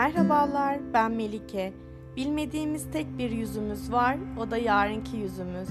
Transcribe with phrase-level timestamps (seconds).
[0.00, 1.72] Merhabalar, ben Melike.
[2.16, 5.68] Bilmediğimiz tek bir yüzümüz var, o da yarınki yüzümüz.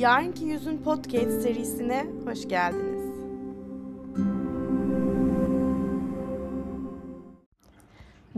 [0.00, 3.12] Yarınki Yüzün Podcast serisine hoş geldiniz.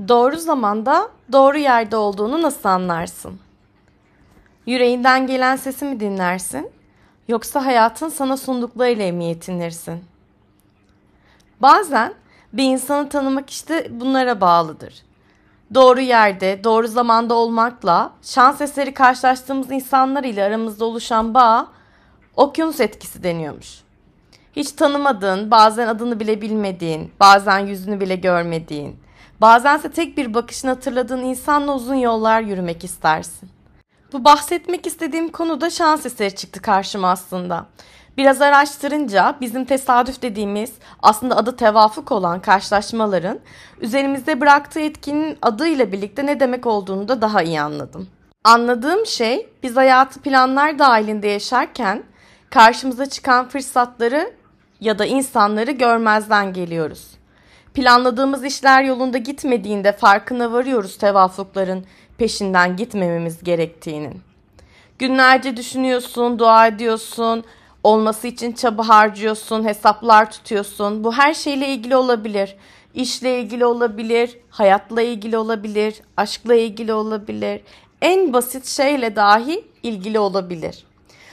[0.08, 3.38] Doğru zamanda, doğru yerde olduğunu nasıl anlarsın?
[4.66, 6.70] Yüreğinden gelen sesi mi dinlersin?
[7.28, 10.04] Yoksa hayatın sana sunduklarıyla mı yetinirsin?
[11.62, 12.14] Bazen
[12.52, 15.09] bir insanı tanımak işte bunlara bağlıdır.
[15.74, 21.68] Doğru yerde, doğru zamanda olmakla şans eseri karşılaştığımız insanlar ile aramızda oluşan bağ
[22.36, 23.80] okyanus etkisi deniyormuş.
[24.56, 28.96] Hiç tanımadığın, bazen adını bile bilmediğin, bazen yüzünü bile görmediğin,
[29.40, 33.50] bazense tek bir bakışını hatırladığın insanla uzun yollar yürümek istersin.
[34.12, 37.66] Bu bahsetmek istediğim konu da şans eseri çıktı karşıma aslında.
[38.16, 43.38] Biraz araştırınca bizim tesadüf dediğimiz aslında adı tevafuk olan karşılaşmaların
[43.80, 48.08] üzerimizde bıraktığı etkinin adıyla birlikte ne demek olduğunu da daha iyi anladım.
[48.44, 52.02] Anladığım şey biz hayatı planlar dahilinde yaşarken
[52.50, 54.32] karşımıza çıkan fırsatları
[54.80, 57.06] ya da insanları görmezden geliyoruz.
[57.74, 61.84] Planladığımız işler yolunda gitmediğinde farkına varıyoruz tevafukların
[62.18, 64.20] peşinden gitmememiz gerektiğinin.
[64.98, 67.44] Günlerce düşünüyorsun, dua ediyorsun,
[67.84, 71.04] olması için çaba harcıyorsun, hesaplar tutuyorsun.
[71.04, 72.56] Bu her şeyle ilgili olabilir.
[72.94, 77.60] İşle ilgili olabilir, hayatla ilgili olabilir, aşkla ilgili olabilir.
[78.02, 80.84] En basit şeyle dahi ilgili olabilir.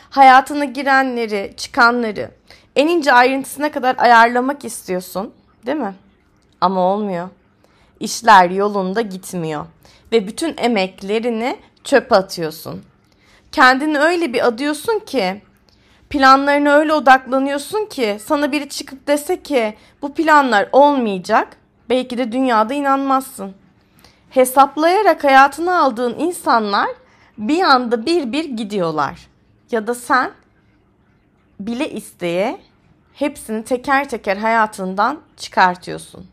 [0.09, 2.31] Hayatına girenleri, çıkanları
[2.75, 5.33] en ince ayrıntısına kadar ayarlamak istiyorsun,
[5.65, 5.95] değil mi?
[6.61, 7.29] Ama olmuyor.
[7.99, 9.65] İşler yolunda gitmiyor
[10.11, 12.83] ve bütün emeklerini çöpe atıyorsun.
[13.51, 15.41] Kendini öyle bir adıyorsun ki
[16.09, 21.57] planlarına öyle odaklanıyorsun ki sana biri çıkıp dese ki bu planlar olmayacak
[21.89, 23.53] belki de dünyada inanmazsın.
[24.29, 26.89] Hesaplayarak hayatını aldığın insanlar
[27.37, 29.27] bir anda bir bir gidiyorlar.
[29.71, 30.31] Ya da sen
[31.59, 32.59] bile isteye
[33.13, 36.27] hepsini teker teker hayatından çıkartıyorsun.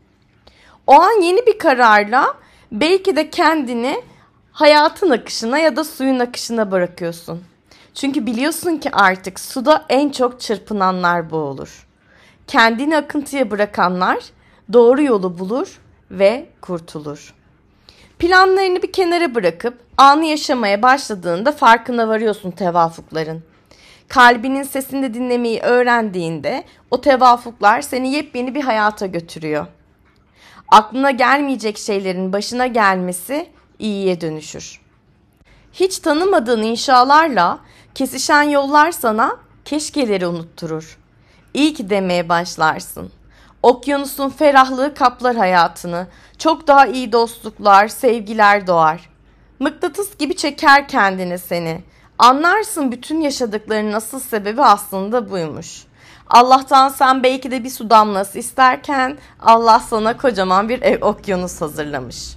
[0.87, 2.37] O an yeni bir kararla
[2.71, 4.03] belki de kendini
[4.51, 7.43] hayatın akışına ya da suyun akışına bırakıyorsun.
[7.95, 11.87] Çünkü biliyorsun ki artık suda en çok çırpınanlar boğulur.
[12.47, 14.17] Kendini akıntıya bırakanlar
[14.73, 15.79] doğru yolu bulur
[16.11, 17.33] ve kurtulur.
[18.19, 23.43] Planlarını bir kenara bırakıp anı yaşamaya başladığında farkına varıyorsun tevafukların.
[24.07, 29.67] Kalbinin sesini dinlemeyi öğrendiğinde o tevafuklar seni yepyeni bir hayata götürüyor.
[30.67, 34.81] Aklına gelmeyecek şeylerin başına gelmesi iyiye dönüşür.
[35.73, 37.59] Hiç tanımadığın inşalarla
[37.95, 40.97] kesişen yollar sana keşkeleri unutturur.
[41.53, 43.11] İyi ki demeye başlarsın.
[43.63, 46.07] Okyanusun ferahlığı kaplar hayatını.
[46.37, 49.09] Çok daha iyi dostluklar, sevgiler doğar.
[49.59, 51.83] Mıknatıs gibi çeker kendini seni.
[52.19, 55.83] Anlarsın bütün yaşadıklarının asıl sebebi aslında buymuş.
[56.27, 62.35] Allah'tan sen belki de bir su damlası isterken Allah sana kocaman bir ev okyanus hazırlamış.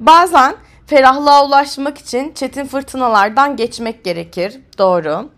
[0.00, 0.56] Bazen
[0.92, 4.60] ferahlığa ulaşmak için çetin fırtınalardan geçmek gerekir.
[4.78, 5.30] Doğru.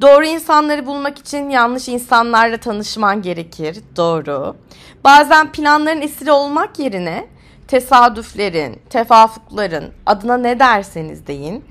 [0.00, 3.78] Doğru insanları bulmak için yanlış insanlarla tanışman gerekir.
[3.96, 4.56] Doğru.
[5.04, 7.26] Bazen planların esiri olmak yerine
[7.68, 11.64] tesadüflerin, tefafukların adına ne derseniz deyin.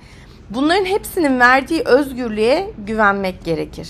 [0.49, 3.89] Bunların hepsinin verdiği özgürlüğe güvenmek gerekir.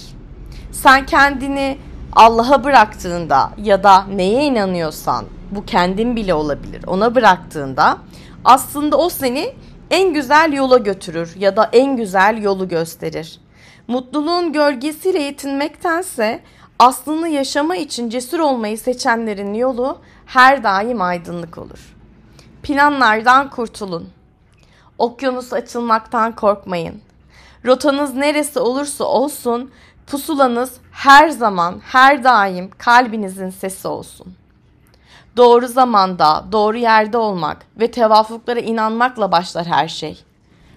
[0.71, 1.77] Sen kendini
[2.13, 6.83] Allah'a bıraktığında ya da neye inanıyorsan bu kendin bile olabilir.
[6.87, 7.97] Ona bıraktığında
[8.45, 9.55] aslında o seni
[9.91, 13.39] en güzel yola götürür ya da en güzel yolu gösterir.
[13.87, 16.39] Mutluluğun gölgesiyle yetinmektense
[16.79, 21.95] aslını yaşama için cesur olmayı seçenlerin yolu her daim aydınlık olur.
[22.63, 24.09] Planlardan kurtulun.
[24.97, 27.01] Okyanus açılmaktan korkmayın.
[27.65, 29.71] Rotanız neresi olursa olsun
[30.07, 34.38] pusulanız her zaman, her daim kalbinizin sesi olsun.
[35.39, 40.23] Doğru zamanda, doğru yerde olmak ve tevafuklara inanmakla başlar her şey.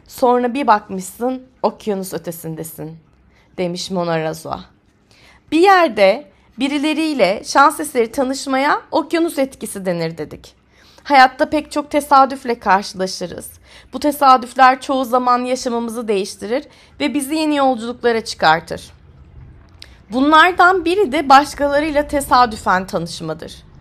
[0.08, 2.98] Sonra bir bakmışsın okyanus ötesindesin
[3.58, 4.60] demiş Mona Razua.
[5.52, 10.54] Bir yerde birileriyle şans eseri tanışmaya okyanus etkisi denir dedik.
[11.04, 13.50] Hayatta pek çok tesadüfle karşılaşırız.
[13.92, 16.64] Bu tesadüfler çoğu zaman yaşamımızı değiştirir
[17.00, 18.90] ve bizi yeni yolculuklara çıkartır.
[20.10, 23.71] Bunlardan biri de başkalarıyla tesadüfen tanışmadır.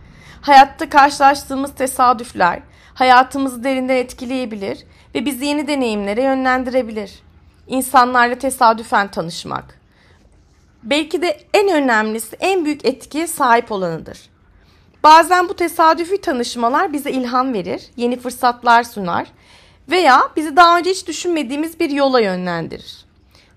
[0.41, 2.59] Hayatta karşılaştığımız tesadüfler
[2.93, 4.79] hayatımızı derinden etkileyebilir
[5.15, 7.19] ve bizi yeni deneyimlere yönlendirebilir.
[7.67, 9.79] İnsanlarla tesadüfen tanışmak.
[10.83, 14.19] Belki de en önemlisi, en büyük etkiye sahip olanıdır.
[15.03, 19.27] Bazen bu tesadüfi tanışmalar bize ilham verir, yeni fırsatlar sunar
[19.89, 23.05] veya bizi daha önce hiç düşünmediğimiz bir yola yönlendirir.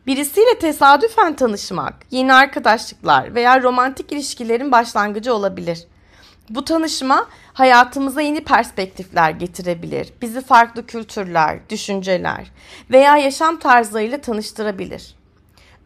[0.06, 5.86] Birisiyle tesadüfen tanışmak, yeni arkadaşlıklar veya romantik ilişkilerin başlangıcı olabilir.
[6.50, 10.12] Bu tanışma hayatımıza yeni perspektifler getirebilir.
[10.22, 12.50] Bizi farklı kültürler, düşünceler
[12.90, 15.14] veya yaşam tarzlarıyla tanıştırabilir.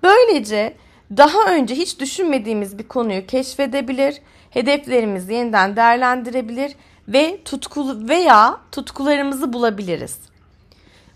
[0.03, 0.77] Böylece
[1.17, 4.21] daha önce hiç düşünmediğimiz bir konuyu keşfedebilir,
[4.51, 6.75] hedeflerimizi yeniden değerlendirebilir
[7.09, 10.19] ve tutkulu veya tutkularımızı bulabiliriz.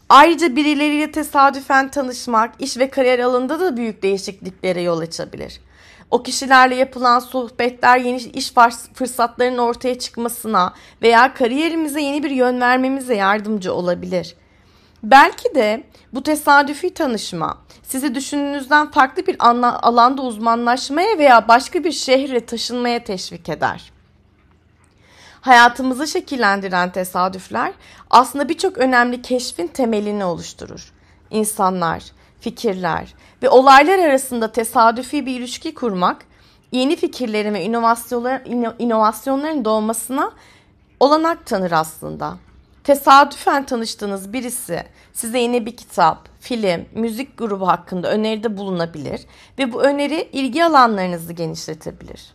[0.08, 5.60] Ayrıca birileriyle tesadüfen tanışmak iş ve kariyer alanında da büyük değişikliklere yol açabilir.
[6.12, 8.52] O kişilerle yapılan sohbetler yeni iş
[8.94, 14.36] fırsatlarının ortaya çıkmasına veya kariyerimize yeni bir yön vermemize yardımcı olabilir.
[15.02, 19.36] Belki de bu tesadüfi tanışma sizi düşündüğünüzden farklı bir
[19.88, 23.92] alanda uzmanlaşmaya veya başka bir şehre taşınmaya teşvik eder.
[25.40, 27.72] Hayatımızı şekillendiren tesadüfler
[28.10, 30.92] aslında birçok önemli keşfin temelini oluşturur.
[31.30, 32.02] İnsanlar,
[32.42, 36.24] fikirler ve olaylar arasında tesadüfi bir ilişki kurmak
[36.72, 37.64] yeni fikirlerin ve
[38.78, 40.32] inovasyonların doğmasına
[41.00, 42.36] olanak tanır aslında.
[42.84, 49.20] Tesadüfen tanıştığınız birisi size yeni bir kitap, film, müzik grubu hakkında öneride bulunabilir
[49.58, 52.32] ve bu öneri ilgi alanlarınızı genişletebilir.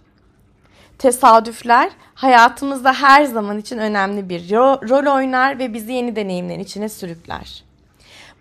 [0.98, 4.52] Tesadüfler hayatımızda her zaman için önemli bir
[4.90, 7.67] rol oynar ve bizi yeni deneyimlerin içine sürükler.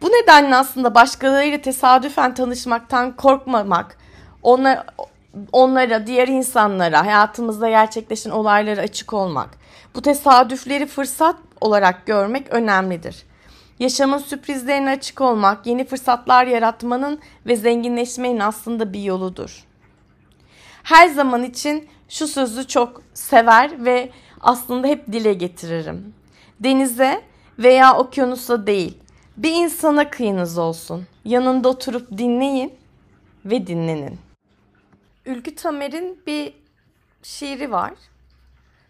[0.03, 3.99] Bu nedenle aslında başkalarıyla tesadüfen tanışmaktan korkmamak,
[4.43, 4.87] onlar,
[5.53, 9.51] onlara, diğer insanlara, hayatımızda gerçekleşen olaylara açık olmak,
[9.95, 13.27] bu tesadüfleri fırsat olarak görmek önemlidir.
[13.79, 19.65] Yaşamın sürprizlerine açık olmak, yeni fırsatlar yaratmanın ve zenginleşmenin aslında bir yoludur.
[20.83, 24.11] Her zaman için şu sözü çok sever ve
[24.41, 26.15] aslında hep dile getiririm.
[26.61, 27.23] Denize
[27.59, 28.99] veya okyanusa değil,
[29.37, 31.07] bir insana kıyınız olsun.
[31.25, 32.75] Yanında oturup dinleyin
[33.45, 34.19] ve dinlenin.
[35.27, 36.55] Ülkü Tamer'in bir
[37.23, 37.93] şiiri var.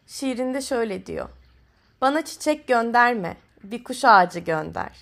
[0.06, 1.28] Şiirinde şöyle diyor.
[2.00, 4.92] Bana çiçek gönderme, bir kuş ağacı gönder.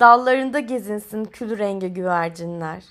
[0.00, 2.84] Dallarında gezinsin kül rengi güvercinler.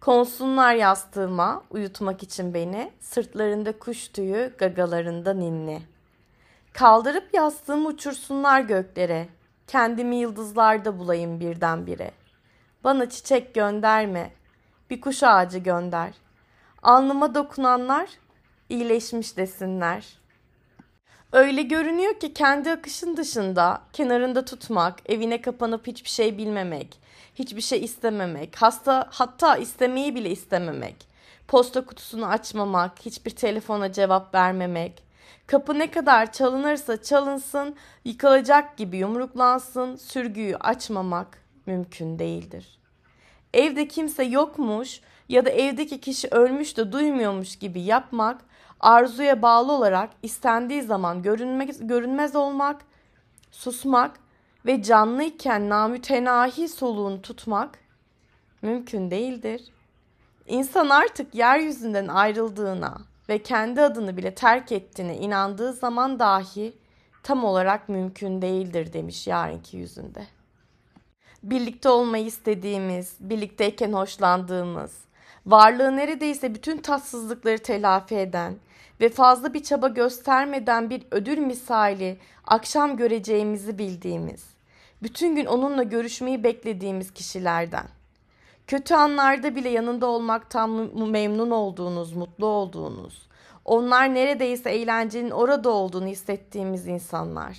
[0.00, 5.82] Konsunlar yastığıma uyutmak için beni, sırtlarında kuş tüyü, gagalarında ninni.
[6.72, 9.28] Kaldırıp yastığımı uçursunlar göklere,
[9.66, 12.10] kendimi yıldızlarda bulayım birdenbire.
[12.84, 14.32] Bana çiçek gönderme,
[14.90, 16.14] bir kuş ağacı gönder.
[16.82, 18.08] Alnıma dokunanlar
[18.68, 20.24] iyileşmiş desinler.''
[21.34, 27.00] Öyle görünüyor ki kendi akışın dışında kenarında tutmak, evine kapanıp hiçbir şey bilmemek,
[27.34, 30.96] hiçbir şey istememek, hasta hatta istemeyi bile istememek,
[31.48, 35.02] posta kutusunu açmamak, hiçbir telefona cevap vermemek,
[35.46, 42.78] kapı ne kadar çalınırsa çalınsın, yıkılacak gibi yumruklansın, sürgüyü açmamak mümkün değildir.
[43.54, 48.40] Evde kimse yokmuş ya da evdeki kişi ölmüş de duymuyormuş gibi yapmak
[48.80, 52.82] arzuya bağlı olarak istendiği zaman görünmez, görünmez olmak,
[53.50, 54.20] susmak
[54.66, 57.78] ve canlıyken namütenahi soluğunu tutmak
[58.62, 59.72] mümkün değildir.
[60.46, 62.98] İnsan artık yeryüzünden ayrıldığına
[63.28, 66.72] ve kendi adını bile terk ettiğine inandığı zaman dahi
[67.22, 70.26] tam olarak mümkün değildir demiş yarınki yüzünde.
[71.42, 74.92] Birlikte olmayı istediğimiz, birlikteyken hoşlandığımız,
[75.46, 78.54] varlığı neredeyse bütün tatsızlıkları telafi eden
[79.00, 84.44] ve fazla bir çaba göstermeden bir ödül misali akşam göreceğimizi bildiğimiz,
[85.02, 87.86] bütün gün onunla görüşmeyi beklediğimiz kişilerden.
[88.66, 90.70] Kötü anlarda bile yanında olmaktan
[91.10, 93.28] memnun olduğunuz, mutlu olduğunuz,
[93.64, 97.58] onlar neredeyse eğlencenin orada olduğunu hissettiğimiz insanlar.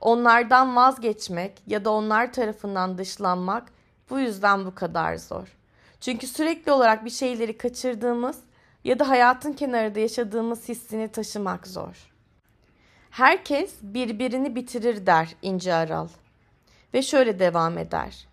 [0.00, 3.72] Onlardan vazgeçmek ya da onlar tarafından dışlanmak
[4.10, 5.56] bu yüzden bu kadar zor.
[6.00, 8.38] Çünkü sürekli olarak bir şeyleri kaçırdığımız
[8.84, 12.12] ya da hayatın kenarında yaşadığımız hissini taşımak zor.
[13.10, 16.08] Herkes birbirini bitirir der İnci Aral.
[16.94, 18.31] Ve şöyle devam eder.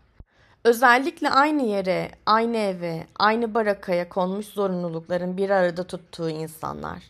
[0.63, 7.03] Özellikle aynı yere, aynı eve, aynı barakaya konmuş zorunlulukların bir arada tuttuğu insanlar.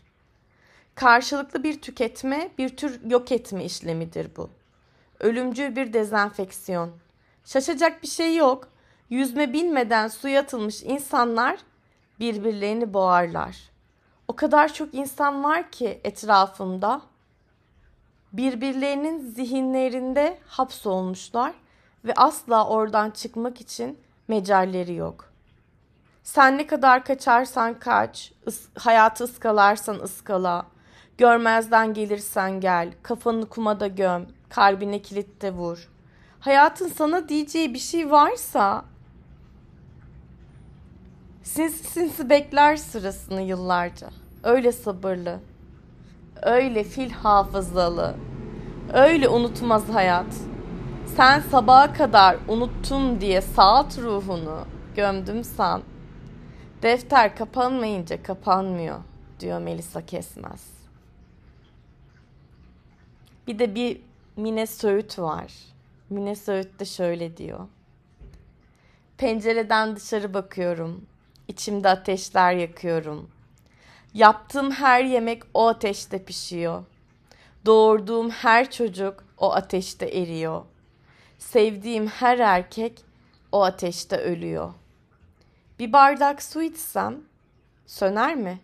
[0.94, 4.50] Karşılıklı bir tüketme, bir tür yok etme işlemidir bu.
[5.20, 6.90] Ölümcül bir dezenfeksiyon.
[7.44, 8.68] Şaşacak bir şey yok.
[9.10, 11.58] Yüzme bilmeden suya atılmış insanlar
[12.20, 13.70] birbirlerini boğarlar.
[14.28, 17.02] O kadar çok insan var ki etrafımda
[18.32, 21.54] birbirlerinin zihinlerinde hapsolmuşlar
[22.04, 25.24] ve asla oradan çıkmak için mecalleri yok.
[26.22, 30.66] Sen ne kadar kaçarsan kaç, ıs- hayatı ıskalarsan ıskala,
[31.20, 35.88] Görmezden gelirsen gel, kafanı kumada göm, kalbine kilitte vur.
[36.40, 38.84] Hayatın sana diyeceği bir şey varsa
[41.42, 44.08] sinsi sinsi bekler sırasını yıllarca.
[44.42, 45.38] Öyle sabırlı,
[46.42, 48.14] öyle fil hafızalı,
[48.92, 50.34] öyle unutmaz hayat.
[51.16, 55.82] Sen sabaha kadar unuttum diye saat ruhunu gömdüm san.
[56.82, 58.98] Defter kapanmayınca kapanmıyor
[59.40, 60.68] diyor Melisa Kesmez.
[63.46, 64.00] Bir de bir
[64.36, 65.52] Mine Söğüt var.
[66.10, 67.60] Mine Söğüt de şöyle diyor.
[69.18, 71.06] Pencereden dışarı bakıyorum.
[71.48, 73.30] İçimde ateşler yakıyorum.
[74.14, 76.84] Yaptığım her yemek o ateşte pişiyor.
[77.66, 80.62] Doğurduğum her çocuk o ateşte eriyor.
[81.40, 83.04] Sevdiğim her erkek
[83.52, 84.74] o ateşte ölüyor.
[85.78, 87.20] Bir bardak su içsem
[87.86, 88.60] söner mi?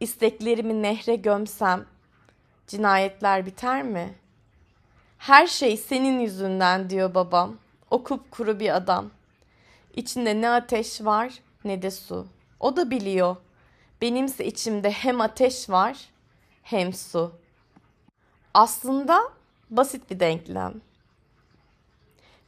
[0.00, 1.86] İsteklerimi nehre gömsem
[2.66, 4.14] cinayetler biter mi?
[5.18, 7.56] Her şey senin yüzünden diyor babam.
[7.90, 9.10] O kupkuru bir adam.
[9.94, 11.32] İçinde ne ateş var
[11.64, 12.26] ne de su.
[12.60, 13.36] O da biliyor.
[14.00, 16.08] Benimse içimde hem ateş var
[16.62, 17.32] hem su.
[18.54, 19.20] Aslında
[19.70, 20.80] basit bir denklem.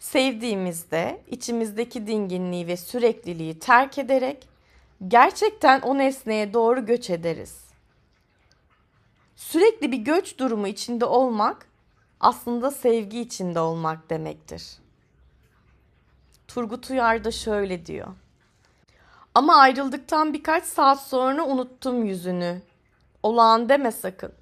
[0.03, 4.49] Sevdiğimizde içimizdeki dinginliği ve sürekliliği terk ederek
[5.09, 7.65] gerçekten o nesneye doğru göç ederiz.
[9.37, 11.67] Sürekli bir göç durumu içinde olmak
[12.21, 14.79] aslında sevgi içinde olmak demektir.
[16.49, 18.09] Turgut Uyar da şöyle diyor.
[19.35, 22.63] Ama ayrıldıktan birkaç saat sonra unuttum yüzünü.
[23.23, 24.33] Olağan deme sakın.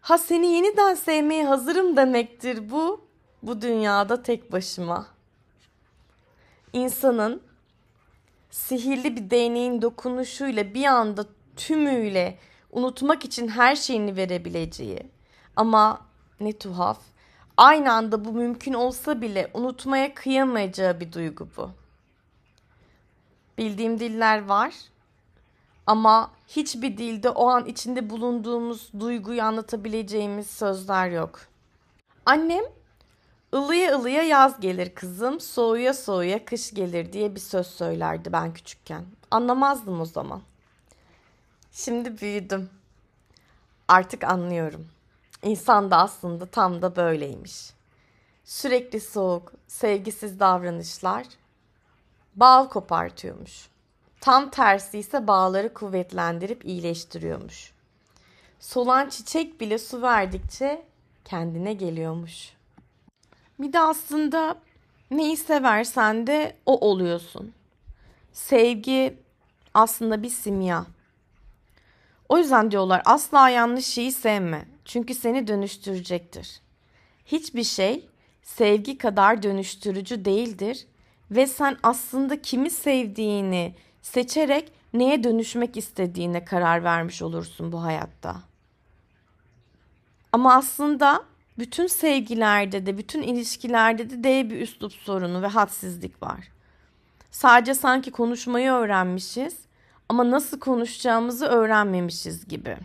[0.00, 3.09] Ha seni yeniden sevmeye hazırım demektir bu.
[3.42, 5.06] Bu dünyada tek başıma.
[6.72, 7.42] İnsanın
[8.50, 11.24] sihirli bir değneğin dokunuşuyla bir anda
[11.56, 12.38] tümüyle
[12.72, 15.10] unutmak için her şeyini verebileceği
[15.56, 16.00] ama
[16.40, 16.98] ne tuhaf
[17.56, 21.70] aynı anda bu mümkün olsa bile unutmaya kıyamayacağı bir duygu bu.
[23.58, 24.74] Bildiğim diller var
[25.86, 31.40] ama hiçbir dilde o an içinde bulunduğumuz duyguyu anlatabileceğimiz sözler yok.
[32.26, 32.64] Annem
[33.54, 39.04] ılıya ılıya yaz gelir kızım, soğuya soğuya kış gelir diye bir söz söylerdi ben küçükken.
[39.30, 40.42] Anlamazdım o zaman.
[41.72, 42.70] Şimdi büyüdüm.
[43.88, 44.88] Artık anlıyorum.
[45.42, 47.70] İnsan da aslında tam da böyleymiş.
[48.44, 51.26] Sürekli soğuk, sevgisiz davranışlar
[52.36, 53.68] bağ kopartıyormuş.
[54.20, 57.72] Tam tersi ise bağları kuvvetlendirip iyileştiriyormuş.
[58.60, 60.82] Solan çiçek bile su verdikçe
[61.24, 62.52] kendine geliyormuş.
[63.60, 64.56] Bir de aslında
[65.10, 67.52] neyi seversen de o oluyorsun.
[68.32, 69.16] Sevgi
[69.74, 70.86] aslında bir simya.
[72.28, 74.66] O yüzden diyorlar asla yanlış şeyi sevme.
[74.84, 76.60] Çünkü seni dönüştürecektir.
[77.26, 78.08] Hiçbir şey
[78.42, 80.86] sevgi kadar dönüştürücü değildir
[81.30, 88.36] ve sen aslında kimi sevdiğini seçerek neye dönüşmek istediğine karar vermiş olursun bu hayatta.
[90.32, 91.29] Ama aslında
[91.60, 96.48] bütün sevgilerde de, bütün ilişkilerde de dev bir üslup sorunu ve hadsizlik var.
[97.30, 99.58] Sadece sanki konuşmayı öğrenmişiz
[100.08, 102.76] ama nasıl konuşacağımızı öğrenmemişiz gibi.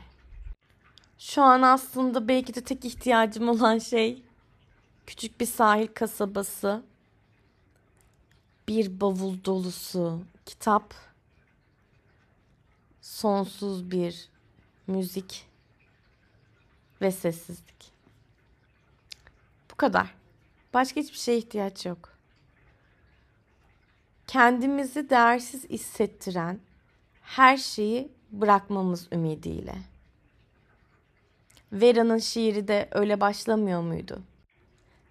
[1.18, 4.24] Şu an aslında belki de tek ihtiyacım olan şey
[5.08, 6.84] küçük bir sahil kasabası,
[8.68, 10.94] bir bavul dolusu kitap,
[13.02, 14.30] sonsuz bir
[14.88, 15.48] müzik
[17.02, 17.95] ve sessizlik.
[19.76, 20.16] Bu kadar.
[20.74, 22.10] Başka hiçbir şeye ihtiyaç yok.
[24.28, 26.60] Kendimizi değersiz hissettiren
[27.22, 29.76] her şeyi bırakmamız ümidiyle.
[31.72, 34.22] Vera'nın şiiri de öyle başlamıyor muydu?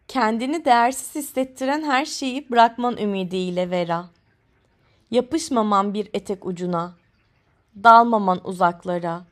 [0.09, 4.09] Kendini değersiz hissettiren her şeyi bırakman ümidiyle Vera.
[5.11, 6.94] Yapışmaman bir etek ucuna,
[7.85, 9.25] dalmaman uzaklara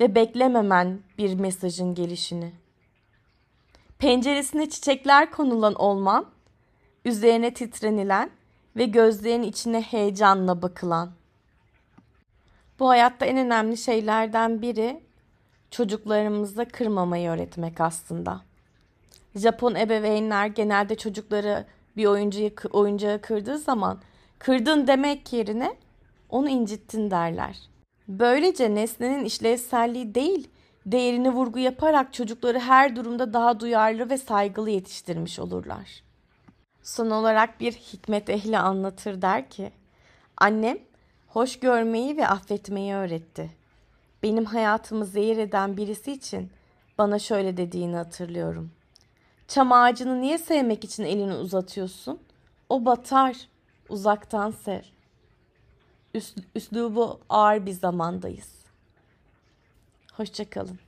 [0.00, 2.52] ve beklememen bir mesajın gelişini.
[3.98, 6.26] Penceresine çiçekler konulan olman,
[7.04, 8.30] üzerine titrenilen
[8.76, 11.10] ve gözlerin içine heyecanla bakılan.
[12.78, 15.00] Bu hayatta en önemli şeylerden biri
[15.70, 18.40] çocuklarımıza kırmamayı öğretmek aslında.
[19.34, 24.00] Japon ebeveynler genelde çocukları bir oyuncuyu, oyuncağı kırdığı zaman
[24.38, 25.76] kırdın demek yerine
[26.28, 27.56] onu incittin derler.
[28.08, 30.48] Böylece nesnenin işlevselliği değil,
[30.92, 36.02] değerini vurgu yaparak çocukları her durumda daha duyarlı ve saygılı yetiştirmiş olurlar.
[36.82, 39.72] Son olarak bir hikmet ehli anlatır der ki,
[40.36, 40.78] annem
[41.28, 43.50] hoş görmeyi ve affetmeyi öğretti.
[44.22, 46.50] benim hayatımı zehir eden birisi için
[46.98, 48.70] bana şöyle dediğini hatırlıyorum.
[49.48, 52.20] Çam ağacını niye sevmek için elini uzatıyorsun?
[52.68, 53.36] O batar.
[53.88, 54.82] Uzaktan sev.
[56.14, 58.57] Üs- üslubu ağır bir zamandayız.
[60.18, 60.78] Hoşçakalın.